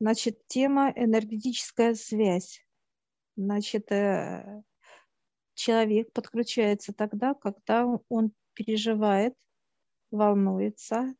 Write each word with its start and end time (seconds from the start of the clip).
Значит, 0.00 0.46
тема 0.46 0.92
энергетическая 0.94 1.94
связь. 1.94 2.64
Значит, 3.36 3.90
э, 3.90 4.62
человек 5.54 6.12
подключается 6.12 6.92
тогда, 6.92 7.34
когда 7.34 7.86
он 8.08 8.32
переживает, 8.54 9.34
волнуется, 10.10 11.14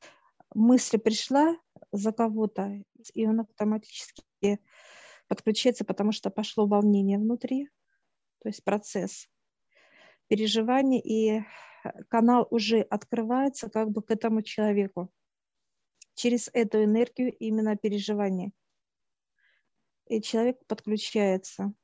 мысль 0.54 0.98
пришла 0.98 1.56
за 1.92 2.12
кого-то, 2.12 2.82
и 3.14 3.26
он 3.26 3.40
автоматически 3.40 4.60
подключается, 5.26 5.84
потому 5.84 6.12
что 6.12 6.30
пошло 6.30 6.66
волнение 6.66 7.18
внутри, 7.18 7.68
то 8.42 8.48
есть 8.48 8.64
процесс 8.64 9.28
переживания, 10.28 11.00
и 11.00 11.42
канал 12.08 12.46
уже 12.50 12.80
открывается 12.80 13.68
как 13.68 13.90
бы 13.90 14.02
к 14.02 14.10
этому 14.10 14.42
человеку 14.42 15.10
через 16.14 16.50
эту 16.52 16.84
энергию 16.84 17.32
именно 17.36 17.76
переживания. 17.76 18.52
И 20.08 20.22
человек 20.22 20.58
подключается. 20.66 21.74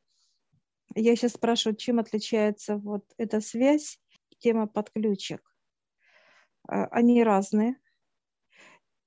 Я 0.95 1.15
сейчас 1.15 1.33
спрашиваю, 1.33 1.77
чем 1.77 1.99
отличается 1.99 2.77
вот 2.77 3.05
эта 3.19 3.41
связь, 3.41 3.99
тема 4.39 4.67
подключек. 4.67 5.43
А, 6.67 6.87
они 6.87 7.23
разные. 7.23 7.77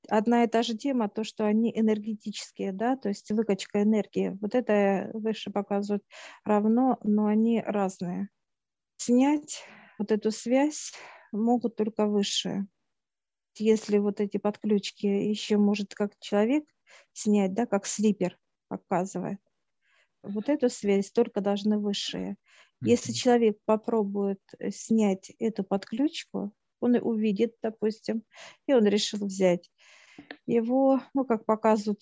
Одна 0.08 0.44
и 0.44 0.48
та 0.48 0.64
же 0.64 0.78
тема, 0.78 1.10
то, 1.10 1.24
что 1.24 1.46
они 1.46 1.72
энергетические, 1.76 2.72
да, 2.72 2.96
то 2.96 3.10
есть 3.10 3.30
выкачка 3.32 3.82
энергии. 3.82 4.38
Вот 4.40 4.56
это 4.56 5.10
выше 5.14 5.52
показывают 5.52 6.04
равно, 6.46 6.98
но 7.04 7.26
они 7.26 7.62
разные. 7.62 8.30
Снять 8.98 9.64
вот 9.98 10.12
эту 10.12 10.32
связь 10.32 10.94
могут 11.32 11.76
только 11.76 12.06
высшие. 12.06 12.68
Если 13.58 13.98
вот 13.98 14.22
эти 14.22 14.38
подключки 14.38 15.08
еще 15.08 15.58
может 15.58 15.96
как 15.96 16.18
человек 16.20 16.66
снять, 17.14 17.54
да, 17.54 17.66
как 17.66 17.86
слипер 17.88 18.38
показывает, 18.68 19.40
вот 20.24 20.50
эту 20.50 20.70
связь 20.70 21.12
только 21.12 21.42
должны 21.42 21.78
высшие. 21.78 22.38
Если 22.82 23.12
человек 23.12 23.58
попробует 23.66 24.42
э, 24.60 24.72
снять 24.72 25.32
эту 25.40 25.64
подключку, 25.64 26.54
он 26.80 26.96
увидит, 26.96 27.56
допустим, 27.64 28.24
и 28.68 28.74
он 28.74 28.86
решил 28.86 29.26
взять 29.26 29.72
его, 30.46 31.02
ну, 31.14 31.26
как 31.26 31.46
показывают, 31.46 32.02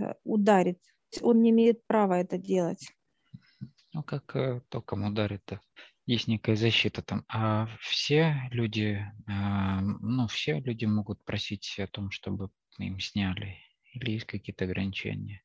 э, 0.00 0.14
ударить. 0.24 0.80
Он 1.22 1.42
не 1.42 1.50
имеет 1.50 1.86
права 1.86 2.18
это 2.18 2.38
делать. 2.38 2.88
Ну, 3.92 4.02
как 4.02 4.34
э, 4.34 4.62
током 4.68 5.04
ударит-то 5.04 5.60
есть 6.10 6.26
некая 6.26 6.56
защита 6.56 7.02
там. 7.02 7.24
А 7.28 7.68
все 7.80 8.48
люди, 8.50 9.00
а, 9.28 9.80
ну, 9.80 10.26
все 10.26 10.58
люди 10.58 10.84
могут 10.84 11.24
просить 11.24 11.78
о 11.78 11.86
том, 11.86 12.10
чтобы 12.10 12.50
им 12.78 12.98
сняли? 12.98 13.58
Или 13.92 14.12
есть 14.12 14.26
какие-то 14.26 14.64
ограничения? 14.64 15.42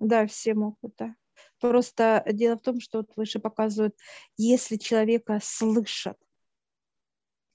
Да, 0.00 0.26
все 0.26 0.54
могут, 0.54 0.94
да. 0.96 1.14
Просто 1.60 2.24
дело 2.32 2.56
в 2.56 2.62
том, 2.62 2.80
что 2.80 2.98
вот 2.98 3.10
выше 3.16 3.38
показывают, 3.38 3.96
если 4.36 4.76
человека 4.76 5.38
слышат, 5.42 6.16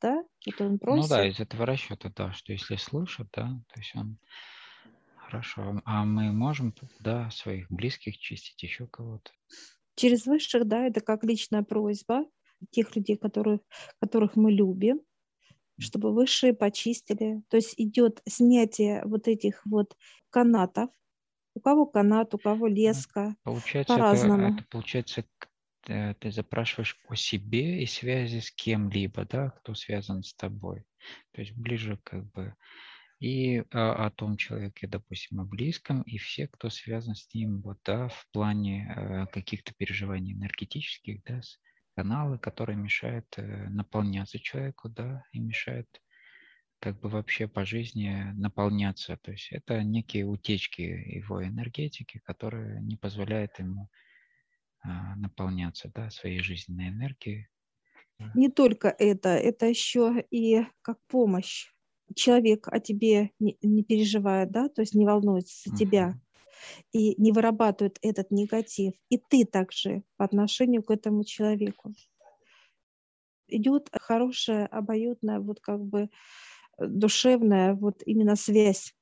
да, 0.02 0.24
это 0.46 0.66
он 0.66 0.80
просит. 0.80 1.10
Ну 1.10 1.16
да, 1.16 1.28
из 1.28 1.40
этого 1.40 1.66
расчета, 1.66 2.12
да, 2.16 2.34
что 2.34 2.52
если 2.52 2.76
слышат, 2.76 3.28
да, 3.34 3.62
то 3.74 3.80
есть 3.80 3.96
он 3.96 4.18
Хорошо. 5.34 5.82
А 5.86 6.06
мы 6.06 6.32
можем, 6.32 6.76
да, 7.00 7.32
своих 7.32 7.68
близких 7.72 8.20
чистить, 8.20 8.62
еще 8.62 8.86
кого-то? 8.86 9.32
Через 9.96 10.28
высших, 10.28 10.68
да, 10.68 10.86
это 10.86 11.02
как 11.02 11.24
личная 11.24 11.64
просьба 11.64 12.26
тех 12.70 12.96
людей, 12.96 13.18
которых, 13.18 13.62
которых 14.00 14.36
мы 14.36 14.52
любим, 14.52 15.02
чтобы 15.80 16.14
высшие 16.14 16.54
почистили. 16.54 17.42
То 17.50 17.58
есть 17.58 17.74
идет 17.78 18.22
снятие 18.28 19.02
вот 19.06 19.28
этих 19.28 19.66
вот 19.66 19.98
канатов. 20.30 20.92
У 21.56 21.60
кого 21.60 21.86
канат, 21.86 22.34
у 22.34 22.38
кого 22.38 22.68
леска. 22.68 23.36
Получается, 23.44 23.94
по-разному. 23.94 24.48
Это, 24.48 24.56
это 24.56 24.68
получается, 24.70 25.26
э, 25.88 26.14
ты 26.16 26.32
запрашиваешь 26.32 26.98
о 27.08 27.16
себе 27.16 27.84
и 27.84 27.86
связи 27.86 28.40
с 28.40 28.52
кем-либо, 28.52 29.26
да, 29.26 29.52
кто 29.52 29.76
связан 29.76 30.24
с 30.24 30.34
тобой. 30.34 30.84
То 31.34 31.42
есть 31.42 31.54
ближе 31.56 32.00
как 32.04 32.26
бы 32.32 32.56
и 33.20 33.64
о, 33.72 34.06
о 34.06 34.12
том 34.12 34.36
человеке, 34.36 34.86
допустим, 34.86 35.40
о 35.40 35.46
близком, 35.46 36.02
и 36.02 36.18
все, 36.18 36.48
кто 36.48 36.70
связан 36.70 37.16
с 37.16 37.34
ним, 37.34 37.62
вот, 37.62 37.78
да, 37.86 38.10
в 38.10 38.28
плане 38.34 38.94
э, 38.94 39.28
каких-то 39.28 39.74
переживаний 39.78 40.34
энергетических, 40.34 41.24
да, 41.24 41.40
каналы, 41.96 42.38
которые 42.38 42.76
мешают 42.76 43.28
э, 43.38 43.70
наполняться 43.70 44.40
человеку, 44.40 44.90
да, 44.90 45.24
и 45.32 45.40
мешают 45.40 45.88
как 46.84 47.00
бы 47.00 47.08
вообще 47.08 47.48
по 47.48 47.64
жизни 47.64 48.34
наполняться. 48.36 49.16
То 49.16 49.32
есть 49.32 49.54
это 49.54 49.82
некие 49.84 50.26
утечки 50.26 50.82
его 50.82 51.42
энергетики, 51.42 52.20
которые 52.26 52.82
не 52.82 52.98
позволяют 52.98 53.58
ему 53.58 53.88
а, 54.84 55.16
наполняться 55.16 55.90
да, 55.96 56.10
своей 56.10 56.40
жизненной 56.40 56.90
энергией. 56.90 57.48
Не 58.36 58.50
только 58.50 58.90
это, 58.90 59.30
это 59.30 59.66
еще 59.66 60.26
и 60.30 60.66
как 60.82 61.00
помощь. 61.08 61.72
Человек 62.16 62.68
о 62.68 62.82
тебе 62.82 63.32
не, 63.40 63.58
не 63.62 63.86
переживает, 63.86 64.52
да, 64.52 64.68
то 64.68 64.82
есть 64.82 64.94
не 64.94 65.06
волнуется 65.06 65.70
за 65.70 65.74
uh-huh. 65.74 65.78
тебя 65.78 66.14
и 66.92 67.16
не 67.16 67.32
вырабатывают 67.32 67.98
этот 68.02 68.30
негатив, 68.30 68.94
и 69.08 69.18
ты 69.18 69.46
также 69.46 70.04
по 70.18 70.26
отношению 70.26 70.84
к 70.84 70.92
этому 70.92 71.24
человеку. 71.24 71.94
Идет 73.48 73.88
хорошая, 73.94 74.68
обоюдная, 74.68 75.40
вот 75.40 75.62
как 75.62 75.80
бы 75.80 76.10
душевная 76.78 77.74
вот 77.74 78.02
именно 78.06 78.36
связь. 78.36 78.94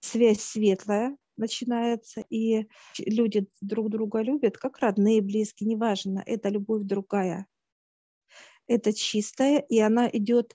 Связь 0.00 0.40
светлая 0.40 1.16
начинается, 1.36 2.24
и 2.30 2.68
люди 2.98 3.48
друг 3.60 3.90
друга 3.90 4.20
любят, 4.20 4.58
как 4.58 4.78
родные, 4.78 5.22
близкие, 5.22 5.68
неважно, 5.68 6.22
это 6.26 6.48
любовь 6.48 6.82
другая. 6.82 7.46
Это 8.66 8.92
чистая, 8.92 9.58
и 9.58 9.78
она 9.78 10.08
идет 10.08 10.54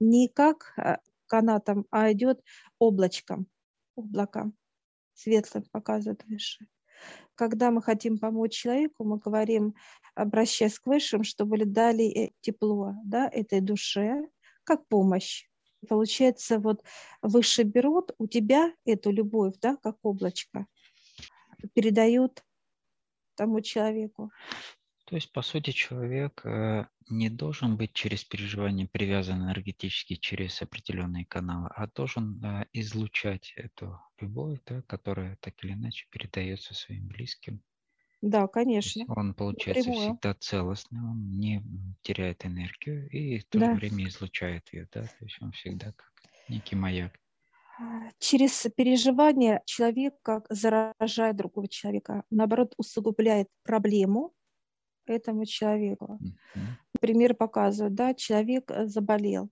не 0.00 0.28
как 0.28 0.72
а, 0.76 0.98
канатом, 1.26 1.86
а 1.90 2.12
идет 2.12 2.42
облачком, 2.78 3.46
облаком 3.96 4.54
светлым 5.14 5.64
показывает 5.72 6.24
выше. 6.24 6.66
Когда 7.34 7.70
мы 7.70 7.82
хотим 7.82 8.18
помочь 8.18 8.54
человеку, 8.54 9.04
мы 9.04 9.18
говорим, 9.18 9.74
обращаясь 10.14 10.78
к 10.78 10.86
высшим, 10.86 11.22
чтобы 11.22 11.64
дали 11.64 12.04
э, 12.04 12.30
тепло 12.40 12.94
да, 13.04 13.28
этой 13.28 13.60
душе, 13.60 14.28
как 14.68 14.86
помощь. 14.86 15.46
Получается, 15.88 16.58
вот 16.58 16.82
выше 17.22 17.62
берут 17.62 18.12
у 18.18 18.26
тебя 18.26 18.74
эту 18.84 19.10
любовь, 19.10 19.54
да, 19.62 19.76
как 19.82 19.96
облачко, 20.02 20.66
передают 21.74 22.44
тому 23.34 23.60
человеку. 23.62 24.30
То 25.06 25.14
есть, 25.14 25.32
по 25.32 25.40
сути, 25.40 25.70
человек 25.70 26.44
э, 26.44 26.84
не 27.08 27.30
должен 27.30 27.78
быть 27.78 27.94
через 27.94 28.24
переживание 28.24 28.86
привязан 28.86 29.42
энергетически 29.42 30.16
через 30.16 30.60
определенные 30.60 31.24
каналы, 31.24 31.70
а 31.74 31.86
должен 31.86 32.44
э, 32.44 32.66
излучать 32.74 33.54
эту 33.56 33.98
любовь, 34.20 34.58
да, 34.66 34.82
которая 34.82 35.38
так 35.40 35.54
или 35.64 35.72
иначе 35.72 36.06
передается 36.10 36.74
своим 36.74 37.06
близким. 37.08 37.62
Да, 38.20 38.48
конечно. 38.48 39.04
Он 39.08 39.32
получается 39.32 39.84
Прямую. 39.84 40.14
всегда 40.14 40.34
целостный, 40.34 41.00
он 41.00 41.38
не 41.38 41.62
теряет 42.02 42.44
энергию 42.44 43.08
и 43.10 43.38
в 43.38 43.44
то 43.44 43.60
да. 43.60 43.66
же 43.66 43.72
время 43.74 44.08
излучает 44.08 44.68
ее, 44.72 44.88
да, 44.92 45.02
то 45.02 45.24
есть 45.24 45.36
он 45.40 45.52
всегда 45.52 45.92
как 45.92 46.12
некий 46.48 46.74
маяк. 46.74 47.12
А, 47.80 48.10
через 48.18 48.66
переживание 48.76 49.62
человек 49.66 50.14
как 50.22 50.46
заражает 50.50 51.36
другого 51.36 51.68
человека, 51.68 52.24
наоборот, 52.28 52.74
усугубляет 52.76 53.46
проблему, 53.62 54.34
этому 55.06 55.46
человеку. 55.46 56.18
Пример 57.00 57.34
показывает, 57.34 57.94
да, 57.94 58.14
человек 58.14 58.70
э, 58.70 58.86
заболел, 58.86 59.48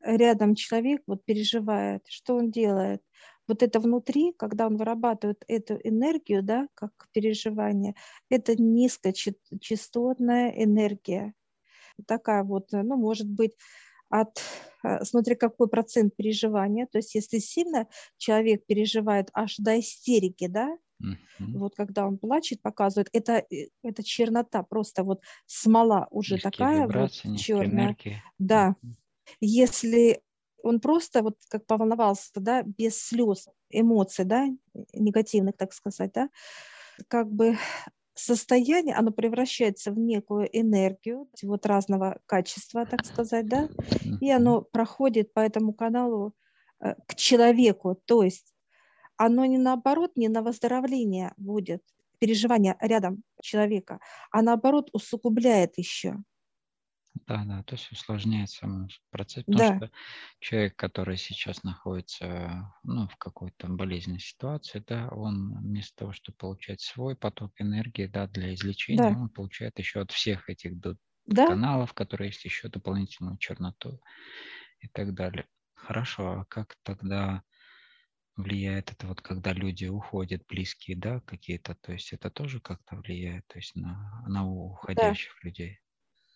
рядом 0.00 0.54
человек 0.54 1.02
вот 1.06 1.24
переживает, 1.24 2.02
что 2.08 2.36
он 2.36 2.50
делает. 2.50 3.02
Вот 3.48 3.62
это 3.62 3.80
внутри, 3.80 4.32
когда 4.38 4.66
он 4.66 4.76
вырабатывает 4.76 5.44
эту 5.48 5.74
энергию, 5.82 6.42
да, 6.42 6.68
как 6.74 7.08
переживание, 7.12 7.94
это 8.28 8.54
низкочастотная 8.60 10.50
энергия. 10.50 11.34
Такая 12.06 12.44
вот, 12.44 12.68
ну, 12.72 12.96
может 12.96 13.28
быть, 13.28 13.56
от, 14.08 14.42
э, 14.84 15.04
смотри, 15.04 15.34
какой 15.36 15.68
процент 15.68 16.14
переживания. 16.16 16.86
То 16.90 16.98
есть, 16.98 17.14
если 17.14 17.38
сильно 17.38 17.86
человек 18.18 18.66
переживает 18.66 19.30
аж 19.32 19.56
до 19.58 19.78
истерики, 19.78 20.46
да, 20.46 20.76
Uh-huh. 21.02 21.58
Вот 21.58 21.74
когда 21.74 22.06
он 22.06 22.18
плачет, 22.18 22.60
показывает, 22.60 23.08
это, 23.14 23.42
э, 23.50 23.68
это 23.82 24.04
чернота, 24.04 24.62
просто 24.62 25.02
вот 25.02 25.22
смола 25.46 26.06
уже 26.10 26.34
низкие 26.34 26.50
такая 26.50 26.86
вот 26.86 27.12
черная. 27.38 27.96
Да. 28.38 28.76
Uh-huh. 28.82 28.94
Если 29.40 30.20
он 30.62 30.80
просто 30.80 31.22
вот 31.22 31.36
как 31.48 31.66
поволновался, 31.66 32.30
да, 32.36 32.62
без 32.62 33.02
слез, 33.02 33.48
эмоций, 33.70 34.24
да, 34.24 34.46
негативных, 34.92 35.56
так 35.56 35.72
сказать, 35.72 36.12
да, 36.12 36.28
как 37.08 37.30
бы 37.30 37.56
состояние, 38.14 38.94
оно 38.94 39.10
превращается 39.10 39.92
в 39.92 39.98
некую 39.98 40.48
энергию 40.52 41.28
вот 41.42 41.66
разного 41.66 42.20
качества, 42.26 42.86
так 42.86 43.04
сказать, 43.06 43.46
да, 43.48 43.68
и 44.20 44.30
оно 44.30 44.62
проходит 44.62 45.32
по 45.32 45.40
этому 45.40 45.72
каналу 45.72 46.34
э, 46.80 46.94
к 47.06 47.14
человеку, 47.14 47.94
то 48.04 48.22
есть 48.22 48.54
оно 49.16 49.44
не 49.44 49.58
наоборот, 49.58 50.12
не 50.16 50.28
на 50.28 50.42
выздоровление 50.42 51.32
будет, 51.36 51.82
переживание 52.18 52.76
рядом 52.80 53.22
человека, 53.42 54.00
а 54.30 54.42
наоборот 54.42 54.90
усугубляет 54.92 55.78
еще. 55.78 56.16
Да, 57.26 57.44
да, 57.44 57.62
то 57.64 57.74
есть 57.74 57.90
усложняет 57.90 58.50
сам 58.50 58.88
процесс, 59.10 59.44
потому 59.44 59.58
да. 59.58 59.76
что 59.76 59.90
человек, 60.38 60.76
который 60.76 61.16
сейчас 61.16 61.62
находится 61.64 62.72
ну, 62.84 63.08
в 63.08 63.16
какой-то 63.16 63.68
болезненной 63.68 64.20
ситуации, 64.20 64.82
да, 64.86 65.08
он 65.08 65.58
вместо 65.58 65.96
того, 65.96 66.12
чтобы 66.12 66.38
получать 66.38 66.80
свой 66.80 67.16
поток 67.16 67.52
энергии 67.58 68.06
да, 68.06 68.26
для 68.26 68.54
излечения, 68.54 69.12
да. 69.12 69.18
он 69.18 69.28
получает 69.28 69.78
еще 69.78 70.00
от 70.00 70.12
всех 70.12 70.48
этих 70.48 70.72
да? 71.26 71.46
каналов, 71.46 71.94
которые 71.94 72.28
есть 72.28 72.44
еще 72.44 72.68
дополнительную 72.68 73.38
черноту 73.38 74.00
и 74.80 74.88
так 74.88 75.14
далее. 75.14 75.46
Хорошо, 75.74 76.40
а 76.40 76.44
как 76.46 76.76
тогда 76.82 77.42
влияет 78.36 78.92
это 78.92 79.06
вот, 79.06 79.20
когда 79.20 79.52
люди 79.52 79.86
уходят, 79.86 80.46
близкие, 80.48 80.96
да, 80.96 81.20
какие-то, 81.20 81.74
то 81.74 81.92
есть 81.92 82.12
это 82.12 82.30
тоже 82.30 82.60
как-то 82.60 82.96
влияет, 82.96 83.46
то 83.48 83.58
есть 83.58 83.74
на, 83.74 84.24
на 84.26 84.46
уходящих 84.46 85.32
да. 85.42 85.48
людей? 85.48 85.80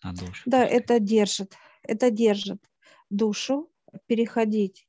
На 0.05 0.13
душу. 0.13 0.43
Да, 0.45 0.63
это 0.65 0.99
держит, 0.99 1.55
это 1.81 2.11
держит 2.11 2.61
душу 3.09 3.71
переходить 4.07 4.87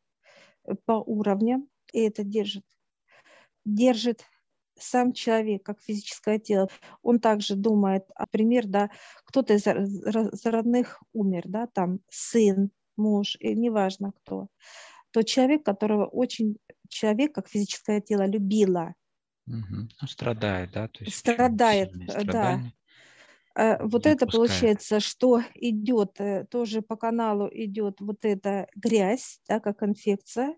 по 0.85 0.93
уровням, 0.93 1.69
и 1.93 2.01
это 2.01 2.25
держит. 2.25 2.65
Держит 3.65 4.25
сам 4.79 5.13
человек, 5.13 5.63
как 5.65 5.81
физическое 5.81 6.39
тело, 6.39 6.69
он 7.03 7.19
также 7.19 7.57
думает, 7.57 8.05
например, 8.19 8.67
да, 8.67 8.91
кто-то 9.25 9.55
из, 9.55 9.67
родных 10.45 11.03
умер, 11.13 11.45
да, 11.47 11.67
там 11.67 12.01
сын, 12.11 12.71
муж, 12.97 13.37
и 13.41 13.55
неважно 13.55 14.13
кто, 14.13 14.49
то 15.13 15.23
человек, 15.23 15.65
которого 15.65 16.07
очень 16.07 16.59
человек, 16.89 17.35
как 17.35 17.49
физическое 17.49 18.01
тело, 18.01 18.27
любила. 18.27 18.95
Угу. 19.47 20.07
Страдает, 20.07 20.73
да? 20.73 20.89
То 20.89 21.05
есть 21.05 21.17
страдает, 21.17 21.93
да. 22.25 22.61
Вот 23.81 24.05
не 24.05 24.13
это 24.13 24.27
получается, 24.27 25.01
что 25.01 25.41
идет, 25.55 26.21
э, 26.21 26.45
тоже 26.51 26.83
по 26.83 26.97
каналу 26.97 27.49
идет 27.51 28.01
вот 28.01 28.25
эта 28.25 28.69
грязь, 28.75 29.41
да, 29.49 29.61
как 29.61 29.83
инфекция, 29.83 30.57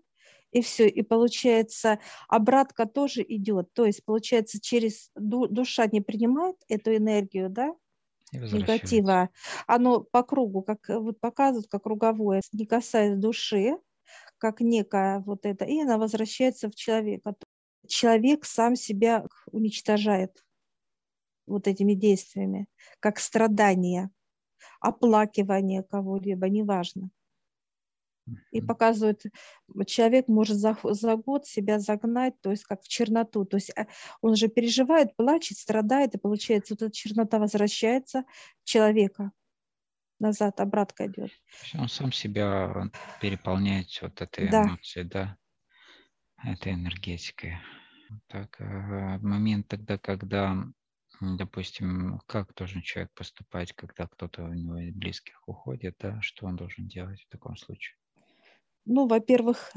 и 0.51 0.61
все, 0.61 0.89
и 0.89 1.01
получается 1.01 1.99
обратка 2.27 2.85
тоже 2.85 3.23
идет, 3.25 3.71
то 3.73 3.85
есть 3.85 4.03
получается 4.03 4.59
через 4.59 5.11
душа 5.15 5.85
не 5.87 6.01
принимает 6.01 6.57
эту 6.67 6.95
энергию, 6.95 7.49
да, 7.49 7.73
негатива, 8.33 9.29
оно 9.65 10.01
по 10.01 10.23
кругу, 10.23 10.61
как 10.61 10.89
э, 10.89 10.97
вот 10.97 11.19
показывают, 11.21 11.67
как 11.67 11.83
круговое, 11.83 12.41
не 12.51 12.65
касаясь 12.65 13.17
души, 13.17 13.77
как 14.37 14.59
некая 14.59 15.19
вот 15.19 15.45
это, 15.45 15.63
и 15.65 15.81
она 15.81 15.97
возвращается 15.97 16.69
в 16.69 16.75
человека. 16.75 17.35
Человек 17.87 18.45
сам 18.45 18.75
себя 18.75 19.25
уничтожает 19.51 20.43
вот 21.49 21.67
этими 21.67 21.93
действиями, 21.93 22.67
как 22.99 23.19
страдание, 23.19 24.09
оплакивание 24.79 25.83
кого-либо, 25.83 26.47
неважно. 26.49 27.09
И 28.51 28.61
показывает, 28.61 29.23
человек 29.87 30.27
может 30.27 30.57
за, 30.57 30.77
за 30.83 31.15
год 31.15 31.47
себя 31.47 31.79
загнать, 31.79 32.39
то 32.41 32.51
есть 32.51 32.63
как 32.63 32.83
в 32.83 32.87
черноту. 32.87 33.45
То 33.45 33.57
есть 33.57 33.71
э, 33.75 33.87
он 34.21 34.35
же 34.35 34.49
переживает, 34.49 35.15
плачет, 35.15 35.57
страдает, 35.57 36.13
и 36.13 36.19
получается, 36.19 36.73
вот 36.73 36.83
эта 36.83 36.91
чернота 36.91 37.39
возвращается 37.39 38.25
человека 38.63 39.31
назад, 40.19 40.59
обратка 40.59 41.07
идет. 41.07 41.31
Он 41.73 41.87
сам 41.87 42.11
себя 42.11 42.89
переполняет 43.21 43.87
вот 44.01 44.21
этой 44.21 44.49
да. 44.49 44.63
эмоцией, 44.63 45.05
да, 45.05 45.37
этой 46.43 46.73
энергетикой. 46.73 47.57
Так, 48.27 48.59
э, 48.59 49.17
момент 49.19 49.67
тогда, 49.67 49.97
когда 49.97 50.65
Допустим, 51.21 52.21
как 52.27 52.53
должен 52.55 52.81
человек 52.81 53.11
поступать, 53.13 53.73
когда 53.73 54.07
кто-то 54.07 54.43
у 54.43 54.53
него 54.53 54.77
из 54.77 54.95
близких 54.95 55.41
уходит, 55.47 55.95
да, 55.99 56.21
что 56.21 56.45
он 56.45 56.55
должен 56.55 56.87
делать 56.87 57.21
в 57.21 57.29
таком 57.29 57.57
случае? 57.57 57.97
Ну, 58.85 59.05
во-первых, 59.05 59.73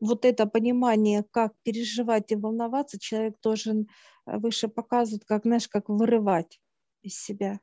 вот 0.00 0.24
это 0.24 0.46
понимание, 0.46 1.22
как 1.30 1.52
переживать 1.62 2.32
и 2.32 2.36
волноваться, 2.36 2.98
человек 2.98 3.36
должен 3.42 3.88
э, 4.26 4.38
выше 4.38 4.68
показывать, 4.68 5.24
как, 5.26 5.42
знаешь, 5.42 5.68
как 5.68 5.88
вырывать 5.88 6.60
из 7.02 7.20
себя. 7.20 7.60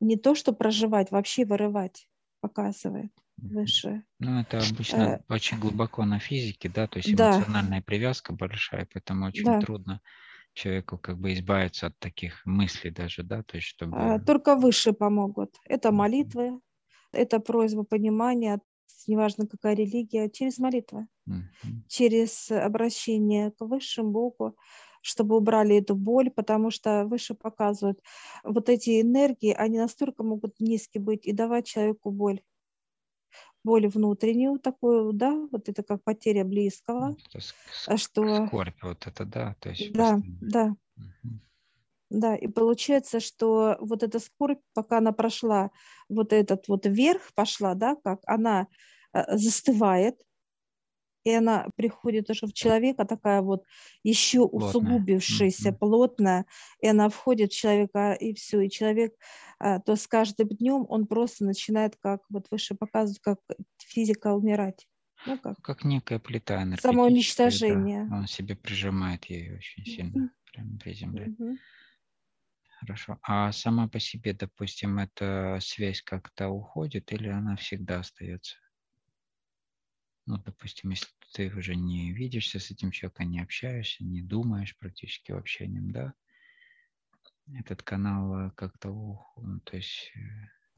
Не 0.00 0.16
то, 0.16 0.34
что 0.34 0.52
проживать, 0.52 1.10
вообще 1.10 1.44
вырывать 1.44 2.08
показывает 2.40 3.12
выше. 3.36 4.04
Ну, 4.18 4.40
это 4.40 4.58
обычно 4.58 5.02
э, 5.02 5.32
очень 5.32 5.58
глубоко 5.58 6.04
на 6.04 6.18
физике, 6.18 6.68
да, 6.68 6.88
то 6.88 6.98
есть 6.98 7.10
эмоциональная 7.10 7.78
да. 7.78 7.84
привязка 7.84 8.32
большая, 8.32 8.88
поэтому 8.92 9.26
очень 9.26 9.44
да. 9.44 9.60
трудно 9.60 10.00
человеку 10.54 10.98
как 10.98 11.18
бы 11.18 11.32
избавиться 11.34 11.88
от 11.88 11.98
таких 11.98 12.44
мыслей 12.46 12.90
даже, 12.90 13.22
да, 13.22 13.42
то 13.42 13.56
есть 13.56 13.68
чтобы... 13.68 13.96
А, 13.96 14.18
только 14.18 14.56
выше 14.56 14.92
помогут. 14.92 15.54
Это 15.64 15.92
молитвы, 15.92 16.60
это 17.12 17.40
просьба 17.40 17.84
понимания, 17.84 18.60
неважно 19.06 19.46
какая 19.46 19.74
религия, 19.74 20.30
через 20.30 20.58
молитвы, 20.58 21.06
mm-hmm. 21.28 21.88
через 21.88 22.50
обращение 22.50 23.50
к 23.50 23.60
высшему 23.60 24.10
Богу, 24.10 24.56
чтобы 25.02 25.36
убрали 25.36 25.76
эту 25.76 25.94
боль, 25.94 26.30
потому 26.30 26.70
что 26.70 27.04
выше 27.04 27.34
показывают, 27.34 28.00
вот 28.42 28.68
эти 28.68 29.02
энергии, 29.02 29.52
они 29.52 29.78
настолько 29.78 30.22
могут 30.22 30.60
низкие 30.60 31.02
быть 31.02 31.26
и 31.26 31.32
давать 31.32 31.66
человеку 31.66 32.10
боль 32.10 32.40
боль 33.64 33.88
внутреннюю 33.88 34.58
такую, 34.58 35.12
да, 35.12 35.32
вот 35.50 35.68
это 35.68 35.82
как 35.82 36.04
потеря 36.04 36.44
близкого, 36.44 37.16
это 37.32 37.44
а 37.86 37.96
что 37.96 38.46
скорбь 38.46 38.82
вот 38.82 39.06
это, 39.06 39.24
да, 39.24 39.56
то 39.58 39.70
есть 39.70 39.92
да, 39.92 40.14
постоянно. 40.14 40.38
да, 40.40 40.76
угу. 40.96 41.38
да, 42.10 42.36
и 42.36 42.46
получается, 42.46 43.20
что 43.20 43.76
вот 43.80 44.02
эта 44.02 44.20
скорбь, 44.20 44.60
пока 44.74 44.98
она 44.98 45.12
прошла, 45.12 45.70
вот 46.08 46.32
этот 46.32 46.68
вот 46.68 46.86
вверх 46.86 47.32
пошла, 47.34 47.74
да, 47.74 47.96
как 48.04 48.20
она 48.26 48.68
э, 49.14 49.36
застывает, 49.36 50.20
и 51.24 51.32
она 51.32 51.68
приходит 51.76 52.30
уже 52.30 52.46
в 52.46 52.52
человека 52.52 53.04
такая 53.04 53.40
вот 53.42 53.64
еще 54.02 54.48
плотная. 54.48 54.68
усугубившаяся, 54.68 55.70
mm-hmm. 55.70 55.78
плотная, 55.78 56.46
и 56.80 56.86
она 56.86 57.08
входит 57.08 57.52
в 57.52 57.56
человека, 57.56 58.12
и 58.12 58.34
все, 58.34 58.60
и 58.60 58.70
человек, 58.70 59.14
а, 59.58 59.80
то 59.80 59.96
с 59.96 60.06
каждым 60.06 60.48
днем 60.48 60.86
он 60.88 61.06
просто 61.06 61.44
начинает, 61.44 61.96
как 61.96 62.22
вот 62.28 62.46
выше 62.50 62.74
показывают, 62.74 63.20
как 63.22 63.38
физика 63.78 64.34
умирать. 64.34 64.86
Ну, 65.26 65.38
как? 65.38 65.60
как 65.62 65.84
некая 65.84 66.18
плита 66.18 66.64
Самоуничтожение. 66.80 68.06
Да, 68.10 68.16
он 68.16 68.26
себе 68.26 68.54
прижимает 68.54 69.24
ее 69.24 69.56
очень 69.56 69.84
сильно, 69.84 70.24
mm-hmm. 70.24 70.52
прямо 70.52 70.78
при 70.78 70.92
земле. 70.92 71.26
Mm-hmm. 71.28 71.56
Хорошо. 72.80 73.18
А 73.22 73.50
сама 73.52 73.88
по 73.88 73.98
себе, 73.98 74.34
допустим, 74.34 74.98
эта 74.98 75.58
связь 75.62 76.02
как-то 76.02 76.48
уходит 76.48 77.12
или 77.12 77.28
она 77.28 77.56
всегда 77.56 78.00
остается? 78.00 78.56
Ну, 80.26 80.38
допустим, 80.38 80.90
если 80.90 81.08
ты 81.32 81.50
уже 81.54 81.74
не 81.74 82.12
видишься 82.12 82.58
с 82.58 82.70
этим 82.70 82.90
человеком, 82.90 83.30
не 83.30 83.40
общаешься, 83.40 84.04
не 84.04 84.22
думаешь 84.22 84.76
практически 84.78 85.32
вообще 85.32 85.64
о 85.64 85.66
нем, 85.68 85.92
да, 85.92 86.14
этот 87.52 87.82
канал 87.82 88.46
э, 88.46 88.50
как-то, 88.56 88.88
ну, 89.36 89.60
то 89.60 89.76
есть 89.76 90.12
э, 90.14 90.18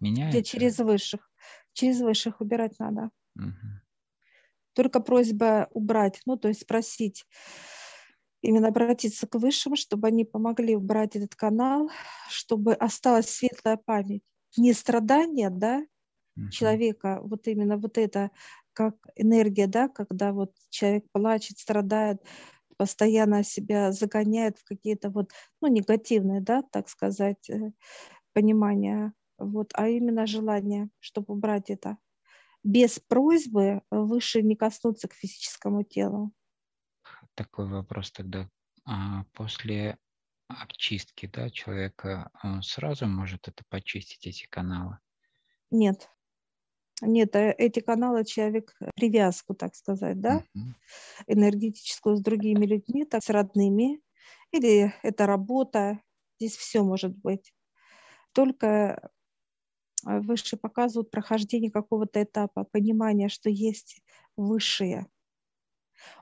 меняется? 0.00 0.38
Где 0.38 0.44
через 0.44 0.78
высших. 0.78 1.30
Через 1.72 2.00
высших 2.00 2.40
убирать 2.40 2.78
надо. 2.78 3.10
Угу. 3.36 3.82
Только 4.72 5.00
просьба 5.00 5.68
убрать, 5.70 6.20
ну, 6.26 6.36
то 6.36 6.48
есть 6.48 6.62
спросить, 6.62 7.24
именно 8.42 8.68
обратиться 8.68 9.26
к 9.26 9.36
высшим, 9.36 9.76
чтобы 9.76 10.08
они 10.08 10.24
помогли 10.24 10.76
убрать 10.76 11.16
этот 11.16 11.34
канал, 11.34 11.90
чтобы 12.28 12.74
осталась 12.74 13.28
светлая 13.28 13.76
память. 13.76 14.22
Не 14.56 14.72
страдания, 14.72 15.50
да, 15.50 15.86
угу. 16.36 16.50
человека, 16.50 17.20
вот 17.22 17.46
именно 17.46 17.76
вот 17.76 17.98
это 17.98 18.30
как 18.76 18.94
энергия, 19.16 19.66
да, 19.66 19.88
когда 19.88 20.32
вот 20.32 20.52
человек 20.68 21.06
плачет, 21.10 21.58
страдает, 21.58 22.22
постоянно 22.76 23.42
себя 23.42 23.90
загоняет 23.90 24.58
в 24.58 24.64
какие-то 24.64 25.08
вот, 25.08 25.32
ну, 25.62 25.68
негативные, 25.68 26.42
да, 26.42 26.62
так 26.62 26.90
сказать, 26.90 27.48
э, 27.48 27.72
понимания, 28.34 29.14
вот, 29.38 29.70
а 29.72 29.88
именно 29.88 30.26
желание, 30.26 30.90
чтобы 31.00 31.32
убрать 31.32 31.70
это. 31.70 31.96
Без 32.62 32.98
просьбы 32.98 33.80
выше 33.90 34.42
не 34.42 34.56
коснуться 34.56 35.08
к 35.08 35.14
физическому 35.14 35.82
телу. 35.84 36.32
Такой 37.34 37.66
вопрос 37.66 38.12
тогда. 38.12 38.50
А 38.84 39.24
после 39.32 39.96
обчистки, 40.48 41.26
да, 41.32 41.48
человека 41.48 42.30
он 42.42 42.62
сразу 42.62 43.06
может 43.06 43.48
это 43.48 43.64
почистить, 43.70 44.26
эти 44.26 44.46
каналы? 44.46 44.98
Нет. 45.70 46.10
Нет, 47.02 47.36
э, 47.36 47.54
эти 47.58 47.80
каналы 47.80 48.24
человек 48.24 48.74
э, 48.80 48.90
привязку, 48.94 49.54
так 49.54 49.74
сказать, 49.74 50.20
да, 50.20 50.42
энергетическую 51.26 52.16
с 52.16 52.20
другими 52.22 52.64
людьми, 52.64 53.04
так 53.04 53.22
с 53.22 53.28
родными, 53.30 54.00
или 54.50 54.94
это 55.02 55.26
работа, 55.26 56.00
здесь 56.38 56.56
все 56.56 56.82
может 56.82 57.14
быть. 57.16 57.52
Только 58.32 59.10
э, 60.06 60.20
выше 60.20 60.56
показывают 60.56 61.10
прохождение 61.10 61.70
какого-то 61.70 62.22
этапа, 62.22 62.64
понимание, 62.64 63.28
что 63.28 63.50
есть 63.50 64.02
высшее. 64.36 65.06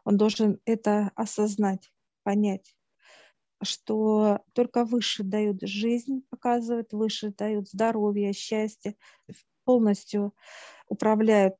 Он 0.04 0.16
должен 0.16 0.61
это 0.64 1.12
осознать, 1.14 1.93
понять, 2.25 2.75
что 3.62 4.40
только 4.54 4.85
выше 4.85 5.23
дают 5.23 5.62
жизнь, 5.62 6.25
показывают, 6.31 6.93
выше 6.93 7.33
дают 7.33 7.69
здоровье, 7.69 8.33
счастье, 8.33 8.97
полностью 9.64 10.35
управляют 10.88 11.56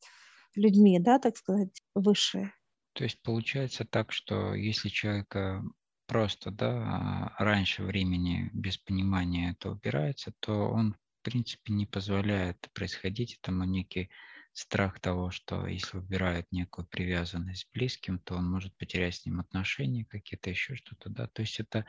людьми, 0.55 0.99
да, 1.01 1.19
так 1.19 1.37
сказать, 1.37 1.83
высшие. 1.95 2.53
То 2.93 3.05
есть 3.05 3.21
получается 3.23 3.85
так, 3.85 4.13
что 4.13 4.55
если 4.55 4.89
человека 4.89 5.65
просто, 6.07 6.51
да, 6.51 7.35
раньше 7.39 7.83
времени 7.83 8.51
без 8.53 8.79
понимания 8.79 9.51
это 9.51 9.71
убирается, 9.71 10.33
то 10.41 10.69
он, 10.69 10.95
в 10.95 11.25
принципе, 11.25 11.73
не 11.73 11.87
позволяет 11.87 12.69
происходить 12.73 13.39
этому 13.43 13.65
некий 13.65 14.11
страх 14.55 15.01
того, 15.01 15.31
что 15.31 15.67
если 15.67 15.99
убирает 15.99 16.47
некую 16.53 16.87
привязанность 16.87 17.65
к 17.65 17.73
близким, 17.75 18.19
то 18.21 18.37
он 18.37 18.49
может 18.51 18.77
потерять 18.77 19.17
с 19.17 19.27
ним 19.27 19.41
отношения 19.41 20.05
какие-то, 20.05 20.49
еще 20.49 20.77
что-то, 20.77 21.11
да, 21.11 21.27
то 21.27 21.43
есть 21.43 21.59
это, 21.61 21.85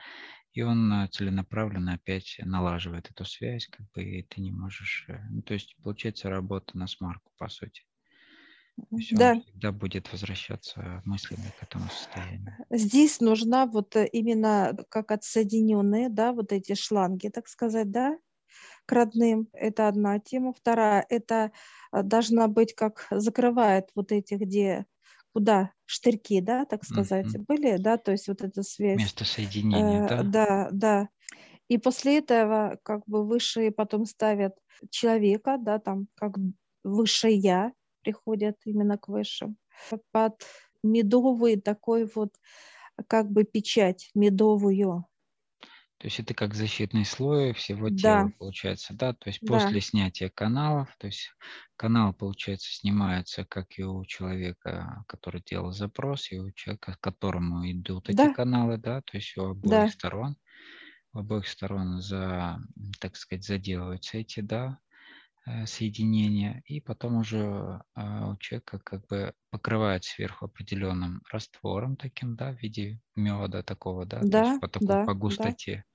и 0.54 0.64
он 0.64 0.92
э, 0.92 1.08
целенаправленно 1.10 1.94
опять 1.94 2.38
налаживает 2.40 3.12
эту 3.12 3.24
связь, 3.24 3.68
как 3.68 3.90
бы, 3.92 4.04
и 4.04 4.24
ты 4.24 4.42
не 4.42 4.52
можешь, 4.52 5.06
э, 5.08 5.20
ну, 5.30 5.44
то 5.44 5.54
есть 5.54 5.76
получается 5.84 6.30
работа 6.30 6.78
на 6.78 6.88
смарку, 6.88 7.32
по 7.38 7.48
сути. 7.50 7.84
Есть 8.92 9.16
да. 9.16 9.36
всегда 9.36 9.72
будет 9.72 10.12
возвращаться 10.12 11.02
мыслями 11.06 11.52
к 11.58 11.64
этому 11.64 11.88
состоянию. 11.90 12.58
Здесь 12.70 13.20
нужна 13.22 13.68
вот 13.68 13.96
э, 13.96 14.08
именно 14.08 14.76
как 14.90 15.12
отсоединенные, 15.12 16.10
да, 16.10 16.34
вот 16.34 16.52
эти 16.52 16.74
шланги, 16.74 17.30
так 17.30 17.48
сказать, 17.48 17.92
да, 17.92 18.18
к 18.86 18.92
родным. 18.92 19.50
Это 19.54 19.88
одна 19.88 20.20
тема. 20.20 20.54
Вторая, 20.54 21.06
это 21.10 21.52
а, 21.92 22.04
должна 22.04 22.48
быть 22.48 22.74
как 22.74 23.08
закрывает 23.12 23.90
вот 23.96 24.12
эти, 24.12 24.36
где 24.36 24.86
куда 25.34 25.72
штырьки, 25.86 26.40
да, 26.40 26.66
так 26.66 26.86
сказать, 26.86 27.26
mm-hmm. 27.26 27.46
были, 27.46 27.78
да, 27.78 27.98
то 27.98 28.12
есть 28.12 28.30
вот 28.30 28.42
эта 28.42 28.64
связь. 28.64 28.98
Место 28.98 29.26
соединения, 29.26 30.06
э, 30.06 30.08
да? 30.08 30.24
Да, 30.24 30.70
да. 30.72 31.10
И 31.68 31.78
после 31.78 32.20
этого 32.20 32.80
как 32.84 33.06
бы 33.06 33.26
высшие 33.26 33.72
потом 33.72 34.06
ставят 34.06 34.56
человека, 34.90 35.58
да, 35.60 35.80
там 35.80 36.08
как 36.16 36.36
высшее 36.84 37.36
я 37.36 37.74
приходят 38.02 38.56
именно 38.66 38.98
к 38.98 39.10
высшим. 39.10 39.58
Под 40.12 40.42
медовый 40.84 41.60
такой 41.60 42.10
вот 42.16 42.34
как 43.08 43.30
бы 43.30 43.44
печать 43.44 44.10
медовую. 44.14 45.06
То 46.06 46.08
есть 46.08 46.20
это 46.20 46.36
как 46.36 46.54
защитный 46.54 47.04
слой 47.04 47.52
всего 47.54 47.90
тела, 47.90 48.26
да. 48.26 48.32
получается, 48.38 48.94
да? 48.94 49.14
То 49.14 49.28
есть 49.28 49.40
да. 49.42 49.54
после 49.56 49.82
снятия 49.82 50.30
каналов, 50.30 50.88
то 51.00 51.08
есть 51.08 51.32
канал, 51.78 52.14
получается, 52.14 52.72
снимается, 52.72 53.44
как 53.44 53.80
и 53.80 53.84
у 53.84 54.06
человека, 54.06 55.04
который 55.08 55.42
делал 55.44 55.72
запрос, 55.72 56.32
и 56.32 56.38
у 56.38 56.52
человека, 56.52 56.94
к 56.94 57.00
которому 57.00 57.68
идут 57.72 58.10
эти 58.10 58.18
да. 58.18 58.32
каналы, 58.36 58.78
да, 58.78 59.02
то 59.02 59.18
есть 59.18 59.36
у 59.36 59.46
обоих 59.46 59.72
да. 59.72 59.88
сторон, 59.88 60.38
у 61.12 61.22
обоих 61.22 61.48
сторон 61.48 62.00
за, 62.02 62.60
так 63.00 63.16
сказать, 63.16 63.44
заделываются 63.44 64.20
эти, 64.20 64.42
да, 64.42 64.78
э, 65.48 65.66
соединения, 65.66 66.62
и 66.68 66.82
потом 66.82 67.16
уже 67.16 67.82
а, 67.96 68.30
у 68.30 68.38
человека 68.38 68.78
как 68.78 69.08
бы 69.08 69.34
покрывает 69.50 70.04
сверху 70.04 70.46
определенным 70.46 71.24
раствором 71.32 71.96
таким, 71.96 72.36
да, 72.36 72.52
в 72.52 72.62
виде 72.62 73.02
меда 73.16 73.64
такого, 73.64 74.06
да, 74.06 74.20
да 74.22 74.44
то 74.44 74.50
есть 74.50 74.62
по 74.62 74.68
такой 74.68 74.88
да, 74.88 75.06
по 75.06 75.16
густоте. 75.16 75.78
Да. 75.78 75.95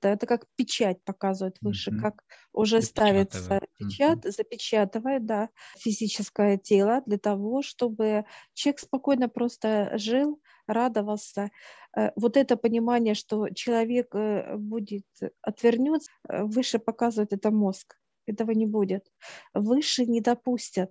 Это 0.00 0.26
как 0.26 0.46
печать 0.56 1.02
показывает 1.04 1.56
выше, 1.60 1.90
mm-hmm. 1.90 2.00
как 2.00 2.24
уже 2.52 2.82
ставится 2.82 3.60
печать, 3.78 4.18
mm-hmm. 4.18 4.30
запечатывает, 4.30 5.26
да, 5.26 5.48
физическое 5.78 6.58
тело 6.58 7.02
для 7.06 7.18
того, 7.18 7.62
чтобы 7.62 8.24
человек 8.54 8.80
спокойно 8.80 9.28
просто 9.28 9.92
жил, 9.98 10.40
радовался. 10.66 11.50
Э, 11.96 12.10
вот 12.16 12.36
это 12.36 12.56
понимание, 12.56 13.14
что 13.14 13.48
человек 13.50 14.14
э, 14.14 14.56
будет 14.56 15.06
отвернется, 15.42 16.10
э, 16.28 16.44
выше 16.44 16.78
показывает 16.78 17.32
это 17.32 17.50
мозг. 17.50 17.96
Этого 18.26 18.52
не 18.52 18.66
будет. 18.66 19.06
Выше 19.54 20.06
не 20.06 20.20
допустят 20.20 20.90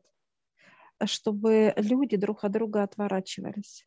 чтобы 1.05 1.73
люди 1.77 2.17
друг 2.17 2.43
от 2.43 2.51
друга 2.51 2.83
отворачивались. 2.83 3.85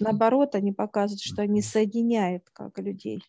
Наоборот, 0.00 0.54
они 0.54 0.72
показывают, 0.72 1.20
что 1.20 1.42
они 1.42 1.62
соединяют 1.62 2.48
как 2.52 2.78
людей. 2.78 3.22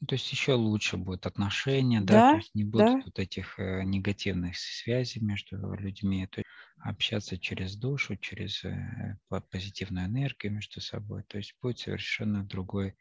Ну, 0.00 0.06
то 0.06 0.14
есть 0.14 0.32
еще 0.32 0.54
лучше 0.54 0.96
будет 0.96 1.26
отношения, 1.26 2.00
да, 2.00 2.14
да 2.14 2.30
то 2.30 2.36
есть 2.38 2.54
не 2.54 2.64
будет 2.64 2.86
да. 2.86 3.02
вот 3.04 3.18
этих 3.18 3.58
э, 3.58 3.82
негативных 3.84 4.56
связей 4.56 5.20
между 5.20 5.74
людьми, 5.74 6.26
то 6.26 6.40
есть 6.40 6.48
общаться 6.78 7.38
через 7.38 7.76
душу, 7.76 8.16
через 8.16 8.64
э, 8.64 9.18
позитивную 9.50 10.06
энергию 10.06 10.54
между 10.54 10.80
собой, 10.80 11.22
то 11.28 11.36
есть 11.36 11.54
будет 11.60 11.78
совершенно 11.78 12.42
другой 12.44 12.96